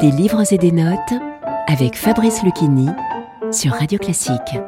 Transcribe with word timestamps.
Des 0.00 0.10
livres 0.10 0.52
et 0.52 0.58
des 0.58 0.72
notes 0.72 0.98
avec 1.68 1.96
Fabrice 1.96 2.42
Lucchini 2.42 2.88
sur 3.52 3.72
Radio 3.72 3.96
Classique. 3.96 4.58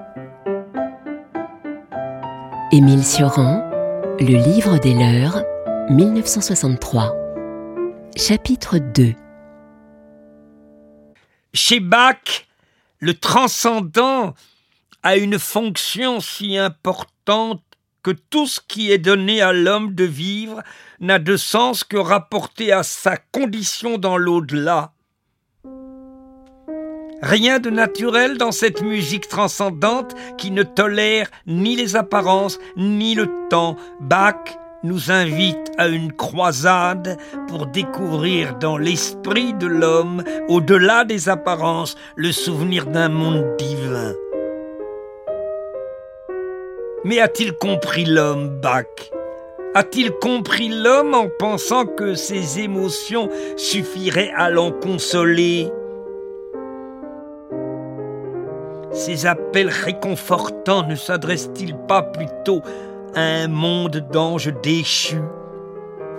Émile 2.71 3.03
Sioran, 3.03 3.69
Le 4.21 4.37
livre 4.37 4.79
des 4.79 4.95
leurs, 4.95 5.43
1963. 5.91 7.17
Chapitre 8.17 8.79
2 8.79 9.15
Chez 11.53 11.81
Bach, 11.81 12.47
le 13.01 13.15
transcendant 13.15 14.35
a 15.03 15.17
une 15.17 15.41
fonction 15.41 16.21
si 16.21 16.57
importante 16.57 17.63
que 18.05 18.13
tout 18.13 18.47
ce 18.47 18.61
qui 18.61 18.93
est 18.93 18.99
donné 18.99 19.43
à 19.43 19.53
l'homme 19.53 19.93
de 19.93 20.05
vivre 20.05 20.63
n'a 21.01 21.19
de 21.19 21.37
sens 21.37 21.83
que 21.83 21.97
rapporté 21.97 22.71
à 22.71 22.85
sa 22.85 23.17
condition 23.17 23.99
dans 23.99 24.17
l'au-delà. 24.17 24.93
Rien 27.23 27.61
de 27.61 27.71
naturel 27.71 28.37
dans 28.37 28.53
cette 28.53 28.83
musique 28.83 29.29
transcendante 29.29 30.15
qui 30.37 30.51
ne 30.51 30.63
tolère 30.63 31.31
ni 31.47 31.75
les 31.75 31.97
apparences 31.97 32.59
ni 32.77 33.15
le 33.15 33.29
temps. 33.49 33.77
Bach 34.01 34.59
nous 34.83 35.11
invite 35.11 35.73
à 35.79 35.89
une 35.89 36.13
croisade 36.13 37.17
pour 37.49 37.67
découvrir 37.67 38.57
dans 38.57 38.77
l'esprit 38.77 39.55
de 39.55 39.67
l'homme, 39.67 40.23
au-delà 40.49 41.05
des 41.05 41.31
apparences, 41.31 41.97
le 42.17 42.33
souvenir 42.33 42.85
d'un 42.87 43.09
monde 43.09 43.45
divin. 43.59 44.13
Mais 47.05 47.21
a-t-il 47.21 47.55
compris 47.55 48.05
l'homme, 48.05 48.61
Bach? 48.61 48.85
A-t-il 49.75 50.11
compris 50.13 50.69
l'homme 50.69 51.15
en 51.15 51.29
pensant 51.39 51.87
que 51.87 52.15
ses 52.15 52.61
émotions 52.61 53.31
suffiraient 53.57 54.33
à 54.37 54.51
l'en 54.51 54.71
consoler? 54.71 55.71
Ces 58.97 59.27
appels 59.27 59.69
réconfortants 59.69 60.87
ne 60.87 60.95
s'adressent-ils 60.95 61.77
pas 61.77 62.03
plutôt 62.03 62.63
à 63.15 63.21
un 63.21 63.47
monde 63.47 64.09
d'anges 64.11 64.51
déchus 64.63 65.21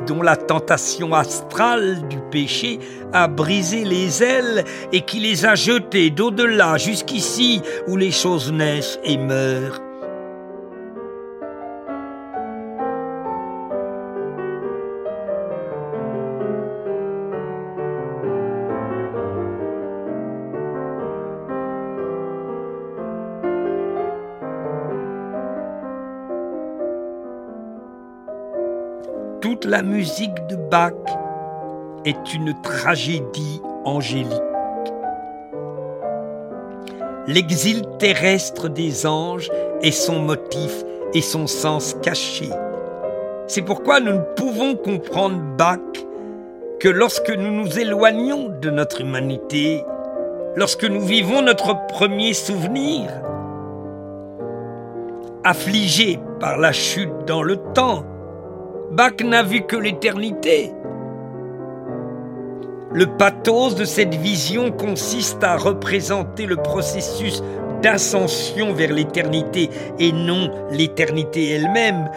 dont 0.05 0.21
la 0.21 0.35
tentation 0.35 1.11
astrale 1.15 2.07
du 2.07 2.19
péché 2.29 2.77
a 3.13 3.27
brisé 3.27 3.83
les 3.83 4.21
ailes 4.23 4.63
et 4.93 5.01
qui 5.01 5.19
les 5.19 5.47
a 5.47 5.55
jetés 5.55 6.11
d'au-delà 6.11 6.77
jusqu'ici 6.77 7.63
où 7.87 7.97
les 7.97 8.11
choses 8.11 8.51
naissent 8.51 8.99
et 9.03 9.17
meurent? 9.17 9.86
Toute 29.47 29.63
la 29.63 29.81
musique 29.81 30.45
de 30.47 30.57
Bach 30.57 30.91
est 32.03 32.33
une 32.33 32.53
tragédie 32.63 33.61
angélique. 33.85 34.33
L'exil 37.27 37.83
terrestre 37.97 38.67
des 38.67 39.05
anges 39.07 39.49
est 39.81 39.91
son 39.91 40.19
motif 40.19 40.83
et 41.13 41.21
son 41.21 41.47
sens 41.47 41.95
caché. 42.01 42.49
C'est 43.47 43.61
pourquoi 43.61 44.01
nous 44.01 44.15
ne 44.15 44.35
pouvons 44.35 44.75
comprendre 44.75 45.39
Bach 45.57 45.79
que 46.81 46.89
lorsque 46.89 47.31
nous 47.31 47.51
nous 47.51 47.79
éloignons 47.79 48.49
de 48.49 48.69
notre 48.69 48.99
humanité, 48.99 49.81
lorsque 50.57 50.83
nous 50.83 50.99
vivons 50.99 51.41
notre 51.41 51.87
premier 51.87 52.33
souvenir, 52.33 53.09
affligés 55.45 56.19
par 56.41 56.57
la 56.57 56.73
chute 56.73 57.13
dans 57.25 57.43
le 57.43 57.55
temps, 57.55 58.03
Bach 58.91 59.21
n'a 59.21 59.43
vu 59.43 59.63
que 59.63 59.75
l'éternité. 59.75 60.71
Le 62.93 63.05
pathos 63.05 63.75
de 63.75 63.83
cette 63.83 64.15
vision 64.15 64.71
consiste 64.71 65.43
à 65.43 65.57
représenter 65.57 66.45
le 66.45 66.55
processus 66.55 67.43
d'ascension 67.81 68.73
vers 68.73 68.93
l'éternité 68.93 69.69
et 69.99 70.13
non 70.13 70.49
l'éternité 70.71 71.49
elle-même, 71.49 72.09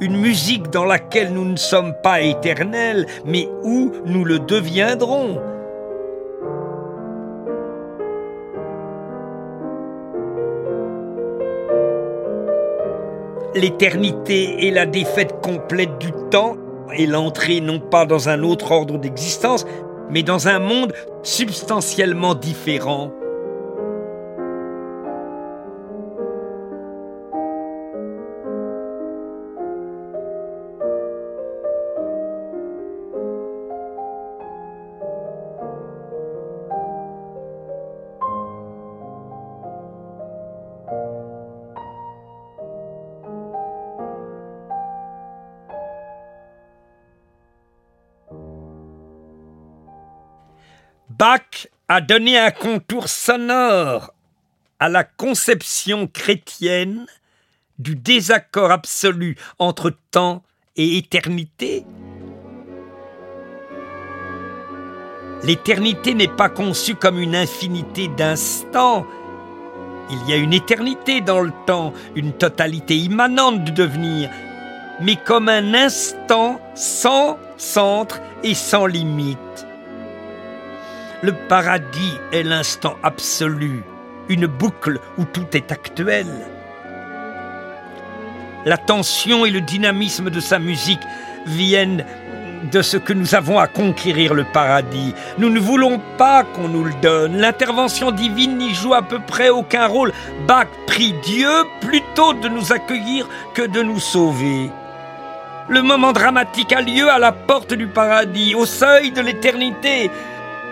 une 0.00 0.16
musique 0.16 0.70
dans 0.70 0.86
laquelle 0.86 1.34
nous 1.34 1.44
ne 1.44 1.56
sommes 1.56 1.94
pas 2.02 2.22
éternels, 2.22 3.06
mais 3.26 3.46
où 3.62 3.92
nous 4.06 4.24
le 4.24 4.38
deviendrons. 4.38 5.38
L'éternité 13.56 14.68
est 14.68 14.70
la 14.70 14.86
défaite 14.86 15.40
complète 15.42 15.98
du 15.98 16.12
temps 16.30 16.56
et 16.94 17.06
l'entrée 17.06 17.60
non 17.60 17.80
pas 17.80 18.06
dans 18.06 18.28
un 18.28 18.42
autre 18.42 18.70
ordre 18.70 18.98
d'existence, 18.98 19.66
mais 20.10 20.22
dans 20.22 20.48
un 20.48 20.58
monde 20.58 20.92
substantiellement 21.22 22.34
différent. 22.34 23.10
Bach 51.18 51.68
a 51.88 52.02
donné 52.02 52.36
un 52.38 52.50
contour 52.50 53.08
sonore 53.08 54.12
à 54.78 54.90
la 54.90 55.02
conception 55.02 56.06
chrétienne 56.08 57.06
du 57.78 57.96
désaccord 57.96 58.70
absolu 58.70 59.36
entre 59.58 59.94
temps 60.10 60.42
et 60.76 60.98
éternité. 60.98 61.86
L'éternité 65.42 66.12
n'est 66.12 66.28
pas 66.28 66.50
conçue 66.50 66.96
comme 66.96 67.18
une 67.18 67.36
infinité 67.36 68.08
d'instants. 68.08 69.06
Il 70.10 70.28
y 70.28 70.34
a 70.34 70.36
une 70.36 70.52
éternité 70.52 71.22
dans 71.22 71.40
le 71.40 71.52
temps, 71.66 71.94
une 72.14 72.32
totalité 72.34 72.94
immanente 72.94 73.64
du 73.64 73.72
devenir, 73.72 74.28
mais 75.00 75.16
comme 75.16 75.48
un 75.48 75.72
instant 75.72 76.60
sans 76.74 77.38
centre 77.56 78.20
et 78.42 78.54
sans 78.54 78.84
limite. 78.84 79.38
Le 81.22 81.32
paradis 81.32 82.18
est 82.30 82.42
l'instant 82.42 82.96
absolu, 83.02 83.82
une 84.28 84.46
boucle 84.46 85.00
où 85.16 85.24
tout 85.24 85.46
est 85.54 85.72
actuel. 85.72 86.26
La 88.66 88.76
tension 88.76 89.46
et 89.46 89.50
le 89.50 89.62
dynamisme 89.62 90.28
de 90.28 90.40
sa 90.40 90.58
musique 90.58 91.00
viennent 91.46 92.04
de 92.70 92.82
ce 92.82 92.98
que 92.98 93.14
nous 93.14 93.34
avons 93.34 93.58
à 93.58 93.66
conquérir 93.66 94.34
le 94.34 94.44
paradis. 94.44 95.14
Nous 95.38 95.48
ne 95.48 95.58
voulons 95.58 96.00
pas 96.18 96.44
qu'on 96.44 96.68
nous 96.68 96.84
le 96.84 96.94
donne. 97.00 97.38
L'intervention 97.38 98.10
divine 98.10 98.58
n'y 98.58 98.74
joue 98.74 98.92
à 98.92 99.02
peu 99.02 99.18
près 99.18 99.48
aucun 99.48 99.86
rôle. 99.86 100.12
Bach 100.46 100.66
prie 100.86 101.14
Dieu 101.24 101.48
plutôt 101.80 102.34
de 102.34 102.48
nous 102.48 102.72
accueillir 102.72 103.26
que 103.54 103.62
de 103.62 103.82
nous 103.82 104.00
sauver. 104.00 104.70
Le 105.68 105.82
moment 105.82 106.12
dramatique 106.12 106.72
a 106.72 106.82
lieu 106.82 107.08
à 107.08 107.18
la 107.18 107.32
porte 107.32 107.72
du 107.72 107.86
paradis, 107.86 108.54
au 108.54 108.66
seuil 108.66 109.12
de 109.12 109.20
l'éternité. 109.20 110.10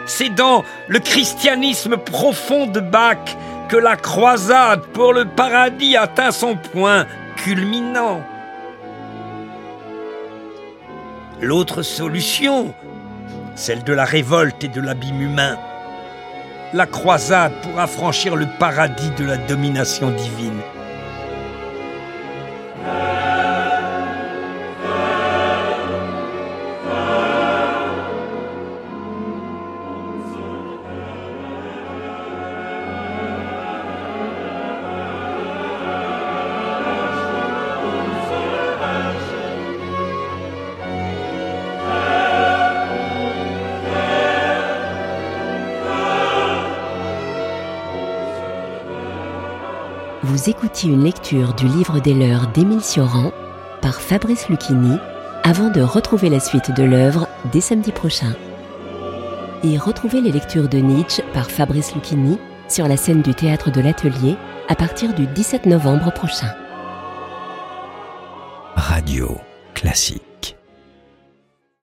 C'est 0.06 0.28
dans 0.30 0.64
le 0.88 0.98
christianisme 0.98 1.96
profond 1.96 2.66
de 2.66 2.80
Bach 2.80 3.36
que 3.68 3.76
la 3.76 3.96
croisade 3.96 4.82
pour 4.92 5.12
le 5.12 5.24
paradis 5.24 5.96
atteint 5.96 6.30
son 6.30 6.56
point 6.56 7.06
culminant. 7.36 8.20
L'autre 11.40 11.82
solution, 11.82 12.74
celle 13.54 13.82
de 13.82 13.92
la 13.92 14.04
révolte 14.04 14.64
et 14.64 14.68
de 14.68 14.80
l'abîme 14.80 15.22
humain, 15.22 15.58
la 16.72 16.86
croisade 16.86 17.52
pour 17.62 17.78
affranchir 17.80 18.36
le 18.36 18.46
paradis 18.58 19.10
de 19.10 19.24
la 19.24 19.36
domination 19.36 20.10
divine. 20.10 20.60
Vous 50.24 50.48
écoutiez 50.48 50.90
une 50.90 51.04
lecture 51.04 51.54
du 51.54 51.66
livre 51.66 52.00
des 52.00 52.14
leurs 52.14 52.46
d'Émile 52.48 52.80
Sioran 52.80 53.30
par 53.82 54.00
Fabrice 54.00 54.48
Lucchini 54.48 54.96
avant 55.42 55.68
de 55.68 55.82
retrouver 55.82 56.30
la 56.30 56.40
suite 56.40 56.74
de 56.74 56.82
l'œuvre 56.82 57.28
dès 57.52 57.60
samedi 57.60 57.92
prochain. 57.92 58.34
Et 59.62 59.76
retrouvez 59.76 60.22
les 60.22 60.32
lectures 60.32 60.68
de 60.68 60.78
Nietzsche 60.78 61.22
par 61.34 61.50
Fabrice 61.50 61.94
Lucchini 61.94 62.38
sur 62.68 62.88
la 62.88 62.96
scène 62.96 63.20
du 63.20 63.34
théâtre 63.34 63.70
de 63.70 63.82
l'Atelier 63.82 64.36
à 64.68 64.74
partir 64.74 65.12
du 65.12 65.26
17 65.26 65.66
novembre 65.66 66.10
prochain. 66.10 66.48
Radio 68.76 69.36
classique. 69.74 70.23